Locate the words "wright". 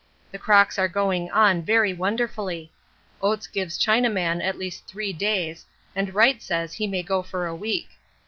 6.15-6.41